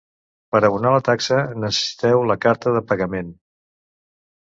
[0.55, 3.33] Per abonar la taxa, necessiteu la carta de pagament.